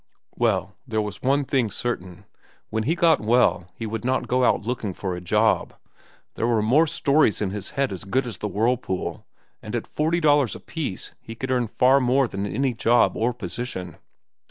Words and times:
Well, 0.35 0.73
there 0.87 0.99
was 0.99 1.21
one 1.21 1.45
thing 1.45 1.69
certain: 1.69 2.25
when 2.71 2.85
he 2.89 2.95
got 2.95 3.21
well, 3.21 3.67
he 3.75 3.85
would 3.85 4.03
not 4.03 4.27
go 4.27 4.43
out 4.43 4.65
looking 4.65 4.95
for 4.95 5.15
a 5.15 5.21
job. 5.21 5.75
There 6.33 6.47
were 6.47 6.63
more 6.63 6.87
stories 6.87 7.39
in 7.39 7.51
his 7.51 7.69
head 7.77 7.91
as 7.91 8.03
good 8.03 8.25
as 8.25 8.39
"The 8.39 8.47
Whirlpool," 8.47 9.27
and 9.61 9.75
at 9.75 9.85
forty 9.85 10.19
dollars 10.19 10.55
apiece 10.55 11.11
he 11.21 11.35
could 11.35 11.51
earn 11.51 11.67
far 11.67 11.99
more 12.01 12.27
than 12.27 12.47
in 12.47 12.55
any 12.55 12.73
job 12.73 13.15
or 13.15 13.31
position. 13.31 13.97